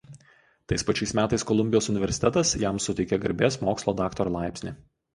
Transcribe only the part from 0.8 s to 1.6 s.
pačiais metais